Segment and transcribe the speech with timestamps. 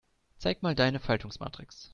[0.39, 1.89] Zeig mal deine Faltungsmatrix.